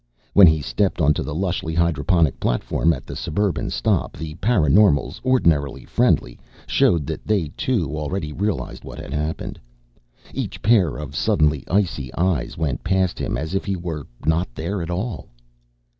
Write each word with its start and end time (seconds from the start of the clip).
When 0.33 0.47
he 0.47 0.61
stepped 0.63 0.99
onto 0.99 1.21
the 1.21 1.35
lushly 1.35 1.75
hydroponic 1.75 2.39
platform 2.39 2.91
at 2.91 3.05
the 3.05 3.15
suburban 3.15 3.69
stop 3.69 4.17
the 4.17 4.33
paraNormals, 4.41 5.23
ordinarily 5.23 5.85
friendly, 5.85 6.39
showed 6.65 7.05
that 7.05 7.23
they, 7.23 7.51
too, 7.55 7.95
already 7.95 8.33
realized 8.33 8.83
what 8.83 8.97
had 8.97 9.13
happened. 9.13 9.59
Each 10.33 10.59
pair 10.63 10.97
of 10.97 11.15
suddenly 11.15 11.63
icy 11.69 12.11
eyes 12.15 12.57
went 12.57 12.83
past 12.83 13.19
him 13.19 13.37
as 13.37 13.53
if 13.53 13.63
he 13.63 13.75
were 13.75 14.07
not 14.25 14.49
there 14.55 14.81
at 14.81 14.89
all. 14.89 15.29